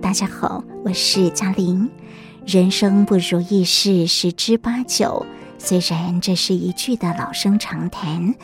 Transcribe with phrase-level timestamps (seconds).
[0.00, 1.90] 大家好，我是嘉玲。
[2.46, 5.26] 人生不如意事十之八九，
[5.58, 8.34] 虽然这是一句的老生常谈，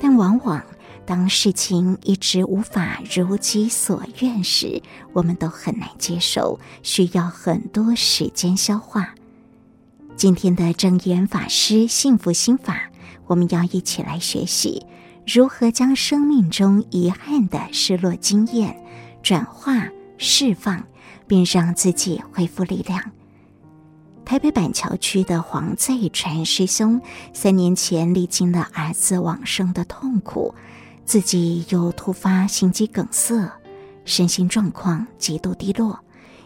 [0.00, 0.60] 但往往
[1.06, 9.14] 当事情一直无法如己所愿时，我们都很难接受，需要很多时间消化。
[10.16, 12.90] 今天的证严法师幸福心法，
[13.26, 14.84] 我们要一起来学习
[15.26, 18.76] 如何将生命中遗憾的失落经验
[19.22, 19.88] 转化。
[20.16, 20.86] 释放，
[21.34, 23.02] 并让自己恢复力量。
[24.24, 27.00] 台北板桥区的黄在传师兄，
[27.32, 30.54] 三年前历经了儿子往生的痛苦，
[31.04, 33.50] 自己又突发心肌梗塞，
[34.04, 35.98] 身心状况极度低落，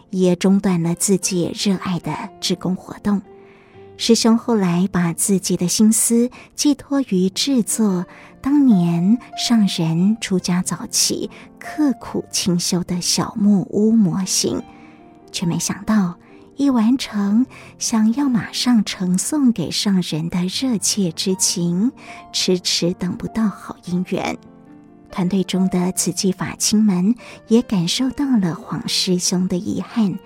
[0.09, 3.21] 也中断了自己热爱的志工活动。
[3.95, 8.07] 师兄后来把自己的心思寄托于制作
[8.41, 11.29] 当年上人出家早期
[11.59, 14.63] 刻苦清修的小木屋模型，
[15.31, 16.17] 却没想到
[16.55, 17.45] 一完成，
[17.77, 21.91] 想要马上呈送给上人的热切之情，
[22.33, 24.37] 迟迟等不到好姻缘。
[25.11, 27.15] 团队中的慈济法亲们
[27.47, 30.19] 也感受到了黄师兄的遗憾。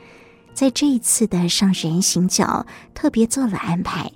[0.54, 4.12] 在这一次的上人行脚，特别做了安排。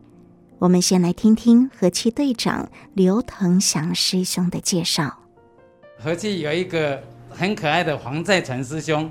[0.59, 5.19] 我们先来听听和气队长刘腾祥师兄的介绍。
[5.99, 9.09] 和气有一个很可爱的黄在传师兄，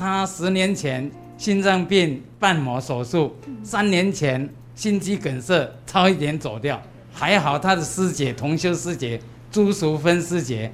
[0.00, 6.80] 他十年前心脏病瓣膜手术，三年前心肌梗塞差一点走掉，
[7.12, 9.20] 还好他的师姐同修师姐
[9.52, 10.72] 朱淑芬师姐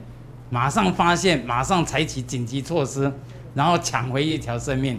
[0.49, 3.13] 马上发现，马上采取紧急措施，
[3.53, 4.97] 然后抢回一条生命。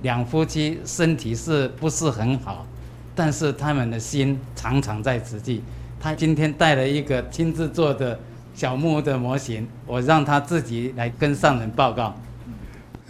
[0.00, 2.66] 两夫妻身体是不是很好？
[3.14, 5.62] 但是他们的心常常在慈济。
[6.00, 8.18] 他今天带了一个亲自做的
[8.54, 12.18] 小木屋的模型，我让他自己来跟上人报告。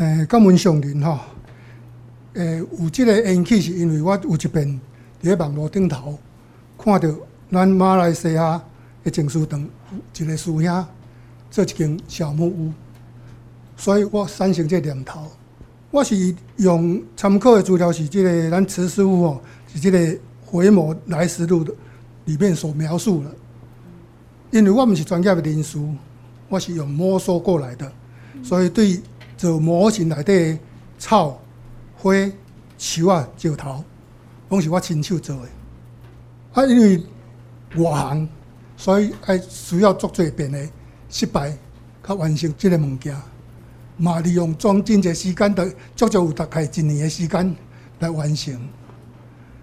[0.00, 1.20] 诶，感恩上人哈。
[2.32, 4.66] 诶，有这个缘起是因为我有一遍
[5.22, 6.18] 伫咧网络顶头
[6.78, 7.08] 看到
[7.52, 8.62] 咱马来西亚
[9.04, 9.62] 的静思堂
[10.16, 10.86] 一个师兄
[11.50, 12.72] 做一间小木屋，
[13.76, 15.20] 所以我产生这念头。
[15.90, 19.40] 我是用参考的资料是即个咱慈师父哦，
[19.70, 19.98] 是即个
[20.46, 21.74] 《回眸来时路》的
[22.24, 23.30] 里面所描述的。
[24.50, 25.78] 因为我毋是专业的人士，
[26.48, 27.92] 我是用摸索过来的，
[28.42, 28.98] 所以对
[29.40, 30.58] 做模型内底
[30.98, 31.40] 草、
[31.96, 32.12] 花、
[32.76, 33.82] 树啊、石头，
[34.50, 35.48] 拢是我亲手做的。
[36.52, 37.02] 啊，因为
[37.82, 38.28] 外行，
[38.76, 40.62] 所以还需要做最遍的
[41.08, 41.56] 失败，
[42.04, 43.16] 才完成这个物件。
[43.96, 47.56] 嘛，利用装进这时间得足足有大概一年的时间
[48.00, 48.54] 来完成。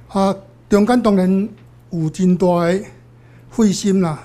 [0.07, 0.35] 啊，
[0.67, 1.49] 中间当然
[1.91, 2.81] 有真大的
[3.51, 4.23] 费心啦，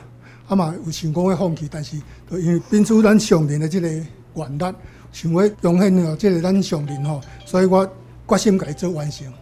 [0.48, 3.88] 啊嘛有想讲要放弃，但是就因为秉持咱上人的这个
[4.34, 4.74] 原力，
[5.12, 7.86] 想要贡献了即个咱上人吼，所以我
[8.26, 9.32] 决心改做完成。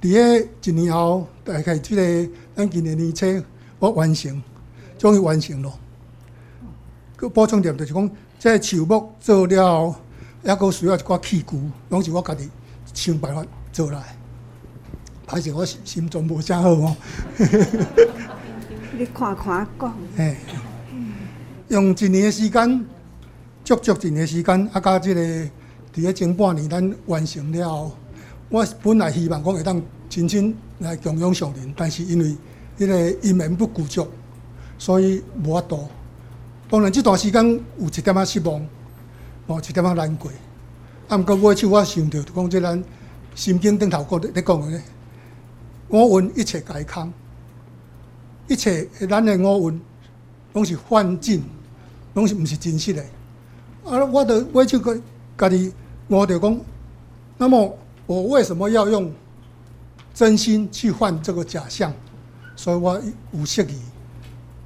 [0.00, 3.26] 伫个一年后，大概即个咱今年年初
[3.78, 4.42] 我完成，
[4.96, 5.72] 终于完成了。
[7.16, 8.10] 个补充点就是讲。
[8.38, 9.96] 即个树木做了，
[10.44, 11.56] 抑佫需要一寡器具，
[11.88, 12.50] 拢是我家己
[12.92, 13.42] 想办法
[13.72, 13.98] 做来。
[15.26, 16.96] 还是我心心脏无啥好哦。
[18.98, 19.94] 你看看讲。
[20.18, 20.36] 哎，
[21.68, 22.84] 用一年的时间，
[23.66, 25.50] 足足一年时间，啊，加这个，伫
[25.96, 27.96] 咧前半年咱完成了后。
[28.48, 32.36] 我本来希望讲会当亲亲来供养上人，但是因为
[32.76, 34.06] 这个因缘不具足，
[34.78, 35.88] 所以无法度。
[36.70, 38.64] 当然，这段时间有一点仔失望，
[39.48, 40.30] 哦，一点仔难过。
[41.08, 42.84] 啊，毋过尾手我想着，讲即咱
[43.34, 44.80] 心经顶头过咧讲嘅，
[45.88, 47.12] 五蕴一切皆空，
[48.46, 49.80] 一切咱嘅五蕴
[50.52, 51.42] 拢是幻境，
[52.14, 53.02] 拢是毋是真实嘅。
[53.86, 55.00] 啊，我的尾手个
[55.38, 55.72] 家己
[56.08, 56.60] 我着讲，
[57.38, 59.12] 那么我为什么要用
[60.12, 61.92] 真心去换这个假象？
[62.54, 63.00] 所以我
[63.32, 63.78] 有失意。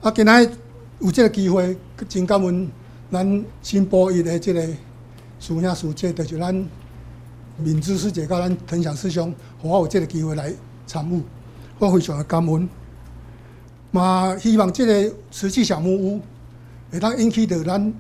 [0.00, 0.50] 啊，今仔。
[1.02, 1.74] 有这个机会，
[2.10, 2.70] 真感恩
[3.10, 4.76] 咱新播一的这个师
[5.38, 6.54] 兄师姐，就是咱
[7.56, 10.52] 敏珠师姐甲咱腾祥师兄，我有这个机会来
[10.86, 11.22] 参与，
[11.78, 12.68] 我非常的感恩。
[13.92, 16.20] 嘛，希望这个慈济小木屋
[16.92, 17.94] 会当引起着咱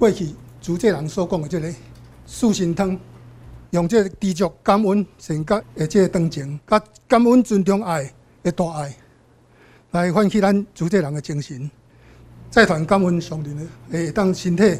[0.00, 1.70] 过去主祭人所讲的这个
[2.24, 2.98] 素心汤，
[3.68, 8.10] 用这个持续感恩善觉的这个当情，甲感恩尊重爱
[8.42, 8.96] 的大爱，
[9.90, 11.70] 来唤起咱主祭人的精神。
[12.48, 13.62] 再团感恩上人的，
[13.92, 14.78] 会，当身体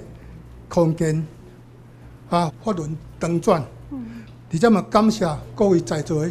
[0.70, 1.22] 空间
[2.30, 3.62] 啊，法轮当转，
[4.50, 6.28] 而且嘛感谢各位在座的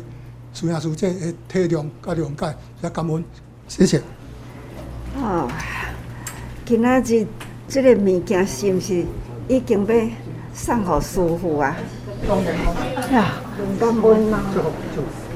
[0.52, 3.24] 师兄师姐的体谅甲谅解，也感恩，
[3.68, 4.02] 谢谢。
[5.16, 5.48] 哦，
[6.66, 7.28] 今仔日
[7.70, 9.06] 这个物件是毋是
[9.48, 9.96] 已经要
[10.56, 11.78] 送给师傅啊！
[13.12, 13.34] 呀，
[13.80, 14.42] 感恩啊！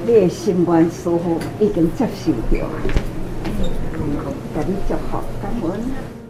[0.04, 2.68] 你的心愿，师傅已经接受了，
[4.52, 6.23] 给你祝福，感恩。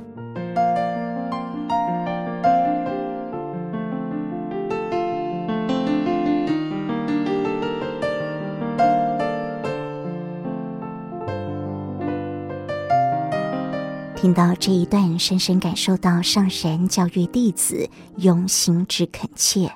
[14.24, 19.70] 听到这一段，深深感受到上神教育弟子用心之恳切。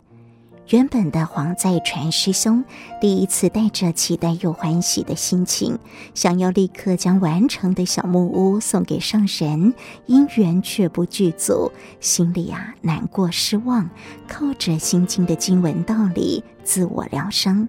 [0.68, 2.64] 原本的黄在传师兄
[2.98, 5.78] 第一次带着期待又欢喜的心情，
[6.14, 9.74] 想要立刻将完成的小木屋送给上神，
[10.06, 13.90] 因缘却不具足，心里啊难过失望，
[14.26, 17.68] 靠着心经的经文道理自我疗伤。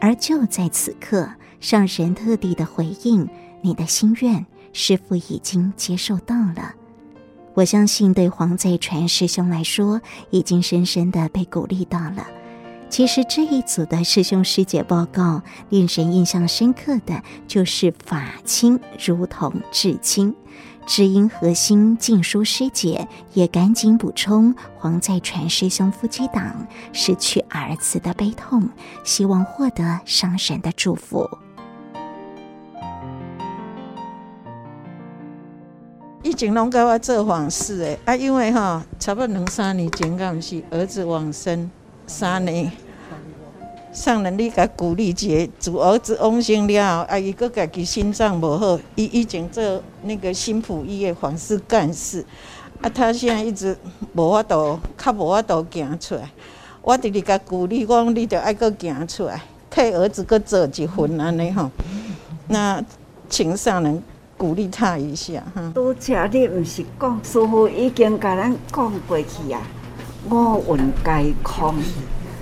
[0.00, 1.28] 而就在此刻，
[1.60, 3.28] 上神特地的回应
[3.60, 4.46] 你的心愿。
[4.78, 6.74] 师傅已经接受到了，
[7.54, 12.26] 我相信对黄在传师兄来说，已经深深的被鼓励到了。
[12.90, 15.40] 其实这一组的师兄师姐报告，
[15.70, 20.36] 令人印象深刻的就是法亲如同至亲。
[20.86, 28.68] 知音核心静书师姐也赶紧补充，黄在传师兄夫妻档失去儿子的悲痛，
[29.04, 31.26] 希望获得上神的祝福。
[36.26, 41.70] 以前拢甲我做法事诶，啊，因为吼差不多两三年前，敢毋是儿子往生
[42.04, 42.68] 三年，
[43.92, 45.28] 上人你甲鼓励者，
[45.60, 52.26] 自儿子往生了后，啊，伊阁家己心脏无好，伊以前做那个新埔医院访视干事，
[52.82, 53.78] 啊，他现在一直
[54.12, 56.28] 无法度，较无法度行出来。
[56.82, 59.40] 我直直甲鼓励，讲你着爱阁行出来，
[59.70, 61.70] 替儿子阁做一份安尼吼。
[62.48, 62.84] 那
[63.30, 64.02] 请上人。
[64.36, 65.72] 鼓励他一下哈。
[65.74, 69.60] 拄则你毋是讲，师父已经甲咱讲过去啊。
[70.28, 71.74] 五蕴皆空，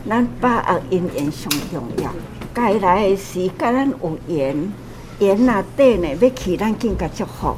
[0.09, 2.11] 咱把握因缘上重要。
[2.53, 4.73] 该来的时，甲咱有缘，
[5.19, 7.55] 缘若短呢，要去咱紧甲祝福，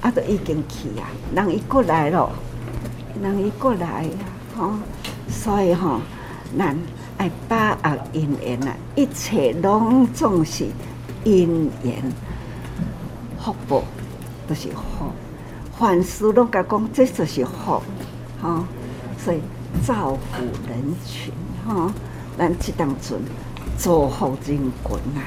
[0.00, 1.08] 啊，都已经去啊。
[1.34, 2.30] 人伊过来咯，
[3.22, 4.24] 人伊过来啊，
[4.56, 4.72] 吼。
[5.28, 6.00] 所以吼，
[6.58, 6.76] 咱
[7.18, 10.66] 爱把握因缘啊，一切拢总是
[11.24, 12.02] 因缘。
[13.40, 13.82] 福报
[14.48, 15.06] 就是福，
[15.78, 17.82] 凡事拢甲讲，这就是福，
[18.42, 18.64] 哈。
[19.18, 19.40] 所以
[19.84, 21.32] 造福人群，
[21.66, 21.92] 哈。
[22.36, 23.18] 咱这当阵
[23.76, 25.20] 造福人群啊，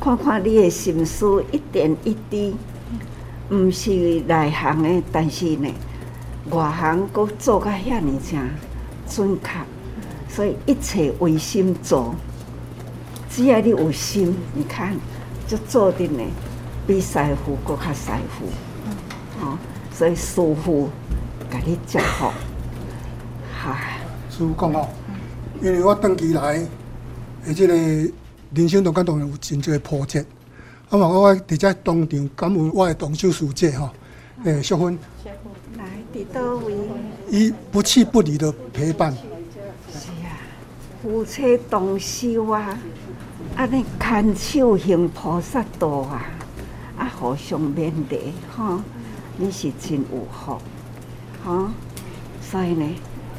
[0.00, 2.54] 看看你的心思一点一滴，
[3.50, 3.90] 毋是
[4.26, 5.68] 内行的，但是呢，
[6.50, 8.48] 外行搁做甲遐尔正
[9.08, 9.50] 准确。
[10.28, 12.14] 所以一切为心做，
[13.30, 14.94] 只要你有心，你看
[15.46, 16.22] 就做的呢。
[16.86, 18.44] 比师傅搁较师傅，
[19.42, 19.58] 哦，
[19.90, 20.90] 所以师傅
[21.50, 22.30] 给你祝福，
[23.58, 23.98] 嗨，
[24.28, 24.86] 师傅讲哦，
[25.62, 26.60] 因为我登记来，
[27.46, 28.12] 而且呢，
[28.52, 30.20] 人生中间当然有真济波折，
[30.90, 33.90] 啊嘛，我伫遮当场感恩我的同修师姐哈，
[34.44, 34.98] 诶，淑芬，
[35.78, 36.74] 来伫叨位，
[37.30, 39.10] 伊不弃不离的陪伴，
[39.90, 40.36] 是啊，
[41.02, 42.78] 夫妻同修啊，
[43.56, 46.26] 安尼牵手行菩萨道啊。
[47.04, 48.80] 啊，互相勉励，哈！
[49.36, 50.58] 你是真有福，
[51.44, 51.70] 哈！
[52.40, 52.88] 所以呢，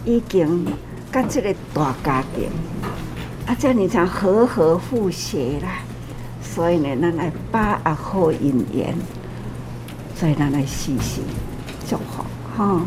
[0.05, 0.67] 已经
[1.11, 2.47] 甲这个大家庭，
[3.47, 5.79] 啊，这你讲和和和谐啦。
[6.43, 8.95] 所以呢，咱来把握好姻缘，
[10.15, 11.21] 所以咱来试试
[11.89, 12.23] 祝福，
[12.55, 12.85] 哈！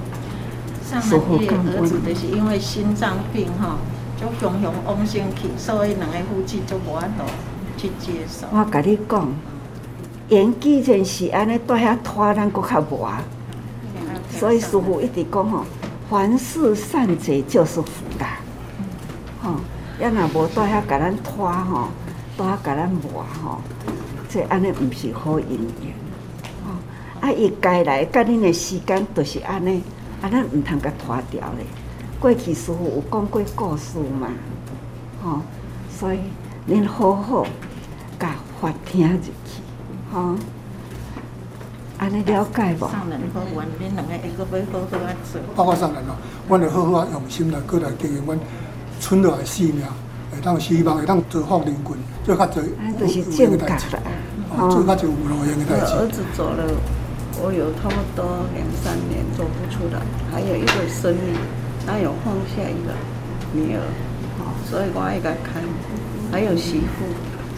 [0.89, 3.79] 上个月儿子就是因为心脏病，哈，
[4.17, 7.25] 就雄雄往生去，所以两个夫妻就无法度
[7.77, 8.47] 去接受。
[8.53, 9.29] 我甲你讲。
[10.29, 13.23] 缘既然是安尼，在遐拖咱阁较无啊。
[14.31, 15.65] 所以师父一直讲吼，
[16.11, 18.39] 凡事善者就是福啦。
[19.43, 19.55] 吼，
[19.99, 21.89] 要若无在遐甲咱拖吼，
[22.37, 23.59] 在遐甲咱磨吼，
[24.29, 25.95] 这安尼毋是好姻缘。
[26.65, 26.73] 吼，
[27.21, 29.83] 啊，伊该来甲恁的时间就是安尼，
[30.21, 31.65] 啊，咱毋通甲拖掉咧。
[32.21, 34.29] 过去师父有讲过故事嘛，
[35.25, 35.41] 吼，
[35.91, 36.19] 所以
[36.69, 37.47] 恁好好
[38.19, 39.63] 甲发听入去。
[40.13, 40.35] 吼，
[41.99, 42.89] 安尼了解无？
[42.89, 45.41] 上人好，阮恁两个一个要好好啊做。
[45.55, 46.17] 包括上人咯，
[46.49, 48.39] 阮要好好啊用心来过来经营阮
[49.01, 49.87] 村落的寺庙，
[50.31, 52.63] 会当希望会当造福人群，做较侪
[53.01, 53.97] 有用的代志。
[54.57, 55.93] 哦，做较侪有路用的代志。
[55.95, 56.65] 儿子走了，
[57.43, 58.25] 我有差不多
[58.55, 60.01] 两三年做不出来，
[60.33, 61.37] 还有一个生命，
[61.87, 62.95] 还有放下一个
[63.53, 63.83] 女儿，
[64.65, 65.63] 所以我爱甲看，
[66.33, 67.05] 还有媳妇。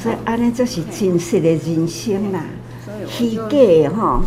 [0.03, 2.43] 所以安尼就是真实的人生啦，
[3.07, 4.23] 虚假的吼，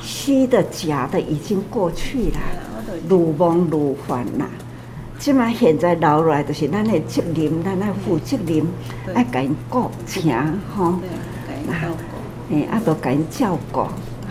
[0.00, 2.38] 虚的假的已经过去了，
[3.06, 4.46] 如梦如幻啦。
[5.18, 8.66] 即马现在留落来，就是咱的责任，咱爱负责任，
[9.14, 10.32] 爱甲因顾请
[10.74, 10.94] 吼，
[12.50, 13.80] 哎，啊，都甲因照顾，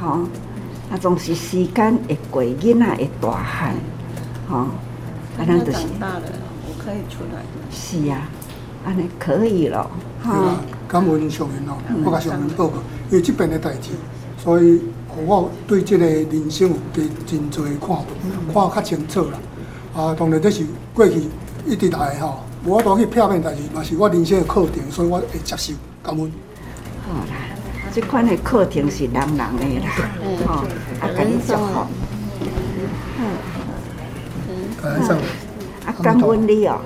[0.02, 0.22] 吼，
[0.90, 3.76] 啊，总是时间会过，囡仔会大汉，
[4.50, 4.70] 吼，啊，
[5.46, 6.24] 咱就是长大了，
[6.66, 7.44] 我可以出来。
[7.70, 8.28] 是啊，
[8.84, 9.92] 安尼可以了，
[10.24, 10.56] 哈。
[10.88, 11.76] 感恩上人哦，
[12.06, 12.76] 我甲上人报告，
[13.10, 13.90] 因为即边的代志，
[14.38, 14.82] 所以
[15.26, 17.98] 我对即个人生有加真侪看
[18.54, 19.40] 法，看较清楚啦。
[19.96, 21.24] 啊，当然这是过去
[21.66, 26.32] 一直来吼，我都去片面代志，嘛是我人生的课程，所以我会接受感恩。
[27.08, 27.36] 好啦，
[27.92, 29.92] 即款的课程是人人的啦，
[30.46, 30.54] 吼，
[31.02, 31.88] 啊，感恩上好，
[34.82, 35.18] 感恩上，
[35.86, 36.80] 啊，感恩你哦，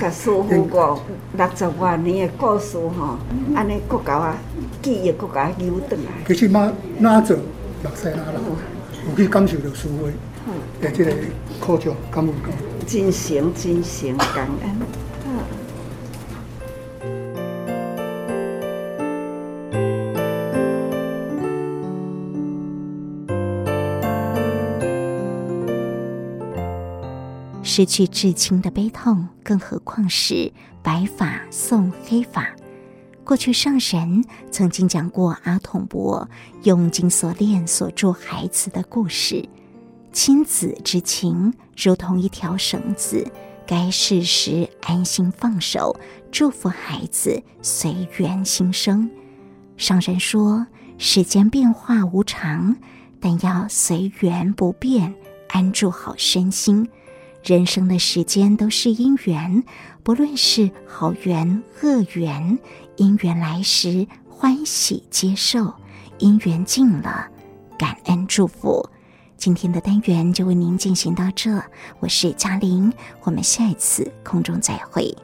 [0.00, 0.98] 甲师傅讲
[1.36, 3.18] 六十万年的故事吼，
[3.54, 4.36] 安尼国家啊，
[4.80, 6.10] 记忆国家留转来。
[6.26, 8.40] 其实嘛，哪做目屎哪流，
[9.10, 10.06] 有去感受到师傅
[10.80, 11.12] 的这个
[11.60, 14.76] 苦衷，感恩感恩，真诚真诚感恩。
[27.76, 32.48] 失去至亲的悲痛，更何况是白发送黑发。
[33.24, 36.28] 过去上人曾经讲过阿统伯
[36.62, 39.44] 用金锁链锁住孩子的故事。
[40.12, 43.26] 亲子之情如同一条绳子，
[43.66, 45.98] 该适时安心放手，
[46.30, 49.10] 祝福孩子随缘心生。
[49.76, 50.64] 上人说
[50.96, 52.76] ：“世间变化无常，
[53.18, 55.12] 但要随缘不变，
[55.48, 56.88] 安住好身心。
[57.44, 59.62] 人生的时间都是因缘，
[60.02, 62.58] 不论是好缘恶缘，
[62.96, 65.70] 因缘来时欢喜接受，
[66.18, 67.28] 因缘尽了
[67.78, 68.88] 感恩祝福。”
[69.36, 71.62] 今天的单元就为您进行到这，
[72.00, 72.90] 我是嘉玲，
[73.24, 75.14] 我们下一次空中再会。